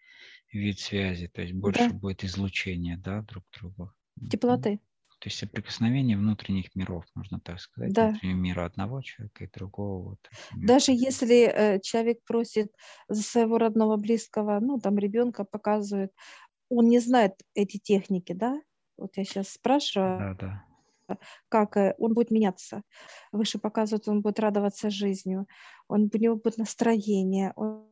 вид 0.52 0.80
связи, 0.80 1.28
то 1.28 1.42
есть 1.42 1.54
больше 1.54 1.90
да. 1.90 1.96
будет 1.96 2.26
излучения, 2.26 2.98
да, 2.98 3.22
друг 3.22 3.46
к 3.50 3.60
другу. 3.60 3.94
Теплоты. 4.30 4.82
То 5.20 5.28
есть 5.28 5.38
соприкосновение 5.38 6.18
внутренних 6.18 6.74
миров, 6.76 7.04
можно 7.14 7.42
так 7.42 7.60
сказать, 7.60 7.92
да. 7.92 8.10
внутреннего 8.10 8.38
мира 8.38 8.66
одного 8.66 9.02
человека 9.02 9.44
и 9.44 9.50
другого. 9.50 10.10
Вот, 10.12 10.20
Даже 10.56 10.94
если 10.94 11.44
э, 11.44 11.80
человек 11.82 12.20
просит 12.26 12.72
за 13.10 13.22
своего 13.22 13.58
родного 13.58 13.98
близкого, 13.98 14.60
ну 14.62 14.80
там 14.80 14.98
ребенка 14.98 15.44
показывает, 15.44 16.12
он 16.70 16.88
не 16.88 17.00
знает 17.00 17.34
эти 17.54 17.78
техники, 17.78 18.34
да? 18.34 18.62
Вот 18.98 19.18
я 19.18 19.24
сейчас 19.24 19.50
спрашиваю. 19.50 20.38
Да, 20.38 20.48
да 20.48 20.64
как 21.50 21.78
э, 21.78 21.96
он 21.98 22.14
будет 22.14 22.30
меняться. 22.30 22.84
Выше 23.32 23.58
показывает, 23.58 24.08
он 24.08 24.22
будет 24.22 24.40
радоваться 24.40 24.92
жизнью, 24.92 25.48
он, 25.88 26.10
у 26.14 26.18
него 26.18 26.36
будет 26.36 26.58
настроение, 26.58 27.52
он 27.56 27.90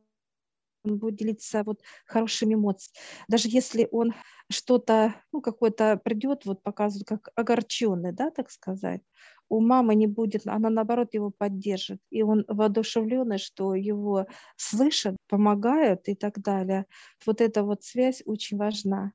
он 0.84 0.98
будет 0.98 1.16
делиться 1.16 1.64
вот 1.64 1.82
хорошими 2.06 2.54
эмоциями. 2.54 2.96
Даже 3.28 3.48
если 3.48 3.88
он 3.90 4.14
что-то, 4.50 5.14
ну, 5.32 5.40
какой-то 5.40 5.96
придет, 5.96 6.46
вот 6.46 6.62
показывает, 6.62 7.06
как 7.06 7.28
огорченный, 7.34 8.12
да, 8.12 8.30
так 8.30 8.50
сказать, 8.50 9.02
у 9.48 9.60
мамы 9.60 9.94
не 9.94 10.06
будет, 10.06 10.46
она 10.46 10.70
наоборот 10.70 11.14
его 11.14 11.30
поддержит, 11.30 12.00
и 12.10 12.22
он 12.22 12.44
воодушевленный, 12.48 13.38
что 13.38 13.74
его 13.74 14.26
слышат, 14.56 15.16
помогают 15.28 16.08
и 16.08 16.14
так 16.14 16.40
далее. 16.40 16.86
Вот 17.26 17.40
эта 17.40 17.62
вот 17.62 17.82
связь 17.82 18.22
очень 18.26 18.58
важна. 18.58 19.12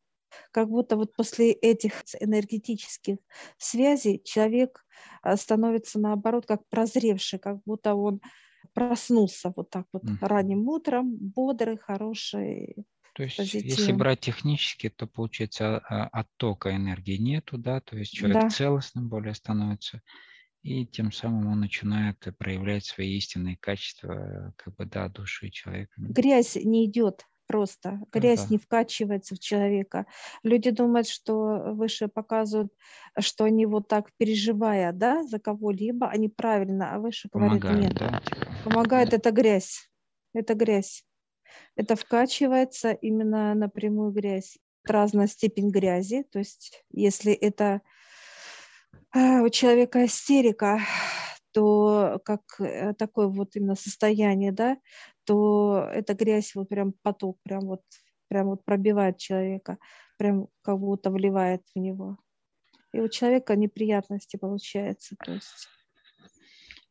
Как 0.52 0.70
будто 0.70 0.98
вот 0.98 1.16
после 1.16 1.52
этих 1.52 2.04
энергетических 2.20 3.18
связей 3.58 4.22
человек 4.24 4.84
а, 5.22 5.38
становится 5.38 6.00
наоборот 6.00 6.46
как 6.48 6.68
прозревший, 6.70 7.40
как 7.40 7.60
будто 7.66 7.94
он 7.94 8.20
проснулся 8.74 9.54
вот 9.56 9.70
так 9.70 9.86
вот 9.94 10.04
mm. 10.04 10.18
ранним 10.22 10.68
утром, 10.68 11.16
бодрый, 11.16 11.78
хороший. 11.78 12.86
То 13.14 13.24
есть, 13.24 13.38
позитивный. 13.38 13.70
если 13.70 13.92
брать 13.92 14.22
технически, 14.22 14.90
то 14.90 15.06
получается 15.06 15.78
а, 15.78 16.08
оттока 16.08 16.76
энергии 16.76 17.18
нету, 17.18 17.58
да, 17.58 17.80
то 17.80 17.96
есть 17.96 18.12
человек 18.12 18.42
да. 18.42 18.50
целостным 18.50 19.08
более 19.08 19.36
становится, 19.36 20.02
и 20.64 20.86
тем 20.86 21.12
самым 21.12 21.48
он 21.48 21.60
начинает 21.60 22.18
проявлять 22.38 22.86
свои 22.86 23.16
истинные 23.18 23.58
качества, 23.58 24.54
как 24.58 24.76
бы, 24.76 24.86
да, 24.86 25.10
души 25.10 25.50
человека. 25.50 25.94
Грязь 25.98 26.56
не 26.56 26.86
идет 26.86 27.28
просто. 27.46 28.02
Грязь 28.12 28.46
ага. 28.46 28.48
не 28.52 28.58
вкачивается 28.58 29.36
в 29.36 29.40
человека. 29.40 30.08
Люди 30.42 30.72
думают, 30.72 31.08
что 31.08 31.74
выше 31.74 32.08
показывают, 32.08 32.72
что 33.20 33.44
они 33.44 33.66
вот 33.66 33.88
так 33.88 34.10
переживая, 34.18 34.92
да, 34.92 35.24
за 35.24 35.38
кого-либо, 35.38 36.08
они 36.08 36.30
правильно, 36.30 36.96
а 36.96 37.00
выше 37.00 37.30
говорит 37.32 37.64
нет. 37.64 37.94
Да? 37.94 38.22
Помогает 38.64 39.14
это 39.14 39.32
грязь. 39.32 39.90
Это 40.34 40.56
грязь. 40.56 41.04
Это 41.76 41.96
вкачивается 41.96 42.92
именно 42.92 43.54
напрямую 43.54 44.12
грязь. 44.12 44.58
Разная 44.86 45.28
степень 45.28 45.72
грязи. 45.72 46.24
То 46.32 46.40
есть, 46.40 46.84
если 46.92 47.34
это 47.34 47.82
э, 49.16 49.40
у 49.42 49.50
человека 49.50 50.06
истерика, 50.06 50.80
то 51.52 52.20
как 52.26 52.42
э, 52.60 52.94
такое 52.94 53.28
вот 53.28 53.56
именно 53.56 53.76
состояние, 53.76 54.52
да, 54.52 54.78
то 55.26 55.88
эта 55.94 56.14
грязь 56.14 56.56
вот 56.56 56.70
прям 56.70 56.94
поток, 57.02 57.40
прям 57.44 57.62
вот, 57.62 57.82
прям 58.28 58.48
вот 58.48 58.66
пробивает 58.66 59.18
человека, 59.18 59.78
прям 60.18 60.48
как 60.62 60.80
будто 60.80 61.12
вливает 61.12 61.62
в 61.74 61.80
него. 61.80 62.18
И 62.92 63.00
у 63.00 63.08
человека 63.08 63.56
неприятности 63.56 64.38
получается, 64.38 65.16
то 65.24 65.34
есть. 65.34 65.68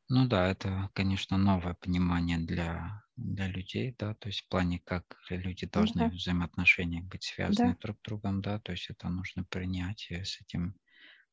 Ну 0.08 0.26
да, 0.26 0.48
это, 0.48 0.90
конечно, 0.94 1.38
новое 1.38 1.74
понимание 1.74 2.38
для, 2.38 3.02
для 3.22 3.46
людей, 3.48 3.94
да, 3.98 4.14
то 4.14 4.28
есть 4.28 4.40
в 4.40 4.48
плане, 4.48 4.80
как 4.80 5.16
люди 5.30 5.66
должны 5.66 6.08
да. 6.08 6.14
взаимоотношения 6.14 7.02
быть 7.02 7.24
связаны 7.24 7.72
да. 7.72 7.78
друг 7.80 7.98
с 7.98 8.02
другом, 8.02 8.42
да, 8.42 8.58
то 8.58 8.72
есть 8.72 8.90
это 8.90 9.08
нужно 9.08 9.44
принять 9.44 10.10
и 10.10 10.24
с 10.24 10.40
этим 10.40 10.74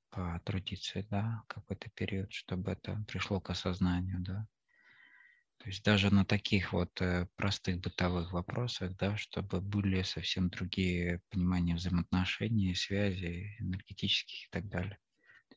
потрудиться, 0.09 1.03
да, 1.09 1.43
какой-то 1.47 1.89
период, 1.91 2.31
чтобы 2.31 2.71
это 2.71 3.03
пришло 3.07 3.39
к 3.39 3.49
осознанию, 3.49 4.19
да. 4.19 4.47
То 5.59 5.67
есть 5.67 5.83
даже 5.83 6.13
на 6.13 6.23
таких 6.23 6.71
вот 6.71 7.01
э, 7.01 7.27
простых 7.35 7.79
бытовых 7.79 8.31
вопросах, 8.31 8.95
да, 8.95 9.17
чтобы 9.17 9.59
были 9.59 10.03
совсем 10.03 10.49
другие 10.49 11.21
понимания 11.29 11.75
взаимоотношений, 11.75 12.73
связи 12.75 13.57
энергетических 13.59 14.47
и 14.47 14.49
так 14.51 14.69
далее. 14.69 14.97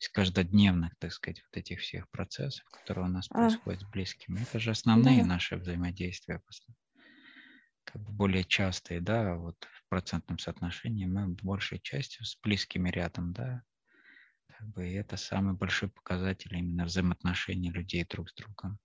Из 0.02 0.08
каждодневных, 0.08 0.96
так 0.98 1.12
сказать, 1.12 1.42
вот 1.44 1.56
этих 1.56 1.80
всех 1.80 2.10
процессов, 2.10 2.64
которые 2.70 3.06
у 3.06 3.08
нас 3.08 3.28
а. 3.30 3.34
происходят 3.34 3.82
с 3.82 3.84
близкими. 3.84 4.40
Это 4.40 4.58
же 4.58 4.72
основные 4.72 5.22
да. 5.22 5.28
наши 5.28 5.56
взаимодействия, 5.56 6.42
как 7.84 8.02
бы 8.02 8.12
более 8.12 8.44
частые, 8.44 9.00
да, 9.00 9.36
вот 9.36 9.56
в 9.64 9.88
процентном 9.88 10.38
соотношении 10.38 11.06
мы 11.06 11.28
большей 11.28 11.78
частью 11.78 12.24
с 12.24 12.36
близкими 12.42 12.90
рядом, 12.90 13.32
да, 13.32 13.62
как 14.48 14.68
бы 14.68 14.92
это 14.92 15.16
самый 15.16 15.54
большой 15.54 15.88
показатель 15.88 16.56
именно 16.56 16.84
взаимоотношений 16.84 17.70
людей 17.70 18.04
друг 18.04 18.28
с 18.28 18.34
другом. 18.34 18.78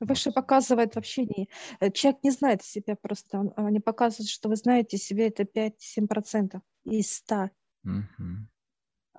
Выше 0.00 0.30
показывает 0.30 0.94
вообще 0.94 1.24
не... 1.24 1.48
Э, 1.80 1.90
человек 1.90 2.22
не 2.22 2.30
знает 2.30 2.62
себя 2.62 2.94
просто. 2.94 3.40
Он, 3.40 3.52
они 3.56 3.80
показывают, 3.80 4.30
что 4.30 4.48
вы 4.48 4.54
знаете 4.54 4.96
себя, 4.96 5.26
это 5.26 5.42
5-7% 5.42 6.60
из 6.84 7.16
100. 7.16 7.50
Угу. 7.84 8.48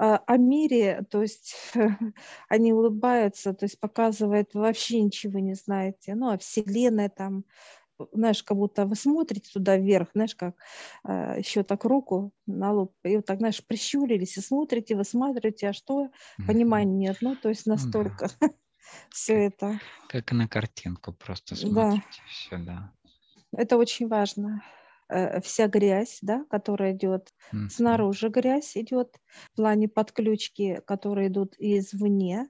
А, 0.02 0.24
о 0.28 0.38
мире, 0.38 1.04
то 1.10 1.22
есть 1.22 1.74
они 2.48 2.72
улыбаются, 2.72 3.54
то 3.54 3.66
есть 3.66 3.78
показывает, 3.82 4.54
вообще 4.54 5.02
ничего 5.02 5.40
не 5.40 5.56
знаете. 5.56 6.16
Ну, 6.16 6.30
а 6.30 6.38
Вселенная 6.38 7.10
там, 7.10 7.44
знаешь, 8.14 8.42
как 8.42 8.56
будто 8.56 8.86
вы 8.86 8.96
смотрите 8.96 9.52
туда 9.52 9.76
вверх, 9.76 10.12
знаешь, 10.14 10.36
как 10.36 10.56
э, 11.04 11.40
еще 11.40 11.64
так 11.64 11.84
руку 11.84 12.32
на 12.48 12.72
лоб, 12.72 12.94
и 13.04 13.18
вот 13.18 13.26
так, 13.26 13.40
знаешь, 13.40 13.62
прищурились 13.62 14.38
и 14.38 14.42
смотрите, 14.42 14.96
вы 14.96 15.04
смотрите, 15.04 15.68
а 15.68 15.74
что, 15.74 16.08
понимания 16.48 17.08
нет, 17.10 17.18
ну, 17.20 17.36
то 17.36 17.50
есть 17.50 17.66
настолько. 17.66 18.30
Да. 18.42 18.50
все 19.12 19.34
это. 19.34 19.80
Как 20.08 20.32
на 20.32 20.48
картинку 20.48 21.14
просто 21.14 21.56
смотрите, 21.56 22.02
да. 22.08 22.24
все, 22.28 22.58
да. 22.58 22.94
Это 23.52 23.78
очень 23.78 24.08
важно. 24.08 24.64
Э, 25.10 25.42
вся 25.42 25.68
грязь, 25.68 26.20
да, 26.22 26.46
которая 26.52 26.94
идет 26.94 27.34
mm-hmm. 27.52 27.70
снаружи, 27.70 28.30
грязь 28.30 28.78
идет 28.78 29.20
в 29.52 29.56
плане 29.56 29.88
подключки, 29.88 30.82
которые 30.86 31.30
идут 31.30 31.56
извне. 31.58 32.48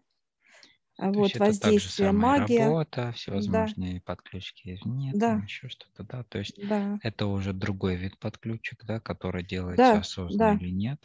То 0.98 1.12
вот 1.12 1.34
воздействие 1.38 2.12
магии. 2.12 2.60
Работа, 2.60 3.14
всевозможные 3.14 3.96
да. 3.96 4.02
подключки 4.06 4.74
извне, 4.74 5.12
да. 5.16 5.30
там 5.30 5.44
еще 5.44 5.70
что-то, 5.70 6.04
да. 6.04 6.24
То 6.26 6.40
есть 6.40 6.60
да. 6.68 7.00
это 7.02 7.28
уже 7.28 7.54
другой 7.54 7.96
вид 7.96 8.20
подключек, 8.20 8.84
да, 8.84 9.00
который 9.00 9.46
делается 9.46 9.94
да. 9.94 10.00
осознанно 10.00 10.60
да. 10.60 10.66
или 10.66 10.72
нет. 10.72 11.00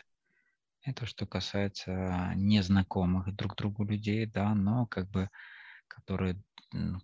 Это 0.82 1.06
что 1.06 1.25
касается 1.25 2.32
незнакомых 2.34 3.32
друг 3.37 3.54
другу 3.54 3.84
людей, 3.84 4.26
да, 4.26 4.52
но 4.56 4.87
как 4.87 5.08
бы, 5.08 5.30
которые 5.87 6.42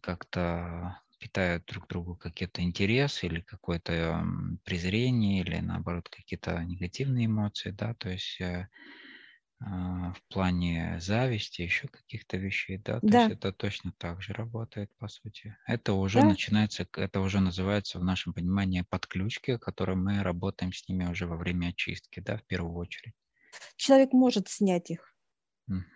как-то 0.01 0.99
питают 1.21 1.67
друг 1.67 1.87
другу 1.87 2.17
какие-то 2.17 2.63
интересы 2.63 3.27
или 3.27 3.41
какое-то 3.41 4.25
презрение, 4.65 5.43
или 5.43 5.61
наоборот 5.61 6.09
какие-то 6.09 6.59
негативные 6.65 7.27
эмоции, 7.27 7.71
да, 7.71 7.95
то 7.95 8.09
есть 8.09 8.41
э, 8.41 8.69
а, 9.61 10.13
в 10.15 10.23
плане 10.33 10.99
зависти, 11.01 11.63
еще 11.63 11.87
каких-то 11.89 12.39
вещей, 12.39 12.79
да, 12.79 13.01
то 13.01 13.07
да. 13.07 13.25
есть 13.25 13.37
это 13.37 13.53
точно 13.53 13.93
так 13.99 14.23
же 14.23 14.33
работает, 14.33 14.91
по 14.99 15.09
сути. 15.09 15.55
Это 15.67 15.93
уже 15.93 16.21
да. 16.21 16.29
начинается, 16.29 16.87
это 16.97 17.21
уже 17.21 17.41
называется 17.41 17.99
в 17.99 18.05
нашем 18.05 18.33
понимании 18.33 18.85
подключки, 18.89 19.59
которые 19.59 19.97
мы 19.97 20.23
работаем 20.23 20.73
с 20.73 20.89
ними 20.89 21.05
уже 21.05 21.27
во 21.27 21.37
время 21.37 21.69
очистки, 21.69 22.21
да, 22.21 22.39
в 22.39 22.45
первую 22.45 22.75
очередь 22.75 23.15
человек 23.77 24.13
может 24.13 24.49
снять 24.49 24.91
их. 24.91 25.10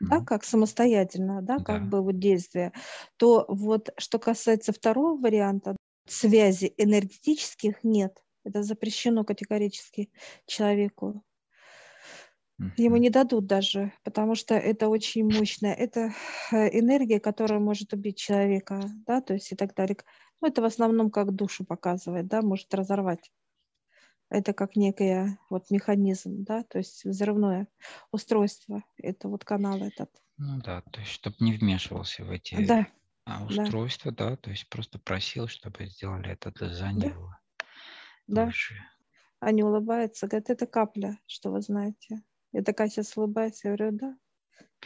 Да, 0.01 0.21
как 0.21 0.45
самостоятельно, 0.45 1.43
да, 1.43 1.59
да, 1.59 1.65
как 1.65 1.89
бы 1.89 2.03
вот 2.03 2.19
действие, 2.19 2.73
то 3.17 3.45
вот 3.49 3.91
что 3.99 4.19
касается 4.19 4.73
второго 4.73 5.21
варианта, 5.21 5.77
связи 6.07 6.75
энергетических 6.77 7.83
нет. 7.83 8.23
Это 8.45 8.63
запрещено 8.63 9.25
категорически 9.25 10.11
человеку. 10.47 11.25
Ему 12.77 12.99
не 12.99 13.11
дадут 13.11 13.47
даже, 13.47 13.93
потому 14.05 14.37
что 14.37 14.55
это 14.55 14.89
очень 14.89 15.25
мощная, 15.25 15.75
это 15.75 16.13
э, 16.53 16.79
энергия, 16.79 17.19
которая 17.19 17.59
может 17.59 17.93
убить 17.93 18.17
человека, 18.17 18.81
да, 19.07 19.21
то 19.21 19.35
есть 19.35 19.51
и 19.51 19.57
так 19.57 19.75
далее. 19.75 19.97
Ну, 20.41 20.49
это 20.49 20.63
в 20.63 20.65
основном 20.65 21.11
как 21.11 21.33
душу 21.33 21.65
показывает, 21.65 22.29
да, 22.29 22.43
может 22.43 22.73
разорвать 22.73 23.31
это 24.35 24.53
как 24.53 24.75
некая 24.75 25.39
вот 25.49 25.71
механизм, 25.71 26.45
да, 26.45 26.65
то 26.65 26.79
есть 26.79 27.05
взрывное 27.05 27.69
устройство, 28.11 28.83
это 28.97 29.29
вот 29.29 29.45
канал 29.45 29.81
этот. 29.81 30.11
Ну 30.37 30.61
да, 30.61 30.83
то 30.83 31.01
есть 31.01 31.13
чтобы 31.13 31.37
не 31.39 31.53
вмешивался 31.53 32.25
в 32.25 32.31
эти 32.31 32.67
да. 32.67 32.89
А, 33.27 33.45
устройства, 33.45 34.11
да. 34.11 34.31
да, 34.31 34.37
то 34.37 34.51
есть 34.51 34.69
просто 34.69 34.99
просил, 34.99 35.47
чтобы 35.47 35.87
сделали 35.87 36.33
это 36.33 36.53
за 36.75 36.93
него. 36.93 37.37
Да. 38.27 38.47
Дольше. 38.47 38.75
Они 39.39 39.63
улыбаются, 39.63 40.27
говорят, 40.27 40.51
это 40.51 40.67
капля, 40.67 41.19
что 41.27 41.51
вы 41.51 41.61
знаете. 41.61 42.23
Я 42.53 42.63
такая 42.63 42.89
сейчас 42.89 43.17
улыбаюсь, 43.17 43.63
я 43.65 43.77
говорю, 43.77 43.97
да, 43.97 44.17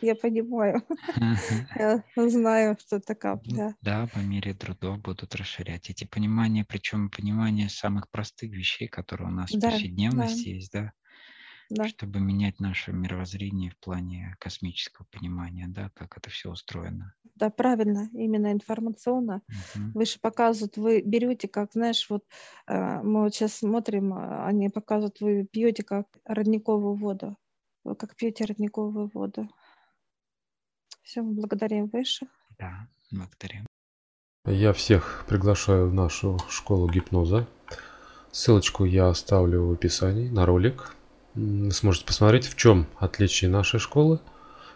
я 0.00 0.14
понимаю. 0.14 0.82
Я 1.76 2.02
знаю, 2.16 2.76
что 2.80 2.96
это 2.96 3.14
капля. 3.14 3.74
Да, 3.80 4.06
по 4.12 4.18
мере 4.18 4.54
трудов 4.54 5.00
будут 5.00 5.34
расширять 5.34 5.90
эти 5.90 6.04
понимания, 6.04 6.64
причем 6.64 7.10
понимание 7.10 7.68
самых 7.68 8.08
простых 8.10 8.50
вещей, 8.50 8.88
которые 8.88 9.28
у 9.28 9.32
нас 9.32 9.50
в 9.50 9.60
повседневности 9.60 10.48
есть, 10.48 10.72
да, 10.72 10.92
да. 11.70 11.88
чтобы 11.88 12.20
менять 12.20 12.60
наше 12.60 12.92
мировоззрение 12.92 13.70
в 13.70 13.78
плане 13.78 14.36
космического 14.38 15.06
понимания, 15.10 15.66
да, 15.68 15.90
как 15.94 16.16
это 16.16 16.30
все 16.30 16.50
устроено. 16.50 17.14
Да, 17.34 17.50
правильно, 17.50 18.08
именно 18.12 18.52
информационно. 18.52 19.42
Угу. 19.48 19.98
Выше 19.98 20.18
показывают, 20.20 20.76
вы 20.76 21.02
берете, 21.02 21.48
как, 21.48 21.72
знаешь, 21.72 22.08
вот 22.10 22.24
э, 22.66 23.02
мы 23.02 23.22
вот 23.22 23.34
сейчас 23.34 23.54
смотрим, 23.54 24.12
а, 24.12 24.46
они 24.46 24.68
показывают, 24.70 25.20
вы 25.20 25.46
пьете 25.50 25.84
как 25.84 26.06
родниковую 26.24 26.94
воду, 26.94 27.36
вы 27.84 27.94
как 27.94 28.16
пьете 28.16 28.44
родниковую 28.44 29.10
воду. 29.12 29.48
Все, 31.08 31.22
мы 31.22 31.32
благодарим 31.32 31.86
высших. 31.86 32.28
Да, 32.58 32.86
благодарим. 33.10 33.66
Я 34.44 34.74
всех 34.74 35.24
приглашаю 35.26 35.88
в 35.88 35.94
нашу 35.94 36.38
школу 36.50 36.86
гипноза. 36.86 37.46
Ссылочку 38.30 38.84
я 38.84 39.08
оставлю 39.08 39.68
в 39.68 39.72
описании 39.72 40.28
на 40.28 40.44
ролик. 40.44 40.94
Вы 41.32 41.70
сможете 41.70 42.04
посмотреть, 42.04 42.46
в 42.46 42.56
чем 42.56 42.88
отличие 42.98 43.50
нашей 43.50 43.80
школы 43.80 44.20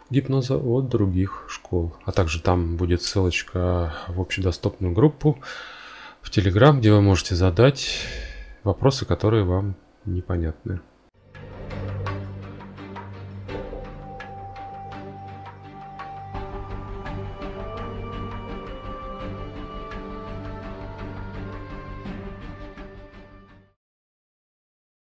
гипноза 0.08 0.56
от 0.56 0.88
других 0.88 1.44
школ. 1.50 1.94
А 2.06 2.12
также 2.12 2.40
там 2.40 2.78
будет 2.78 3.02
ссылочка 3.02 3.92
в 4.08 4.18
общедоступную 4.18 4.94
группу 4.94 5.38
в 6.22 6.30
Телеграм, 6.30 6.80
где 6.80 6.92
вы 6.92 7.02
можете 7.02 7.34
задать 7.34 8.06
вопросы, 8.64 9.04
которые 9.04 9.44
вам 9.44 9.74
непонятны. 10.06 10.80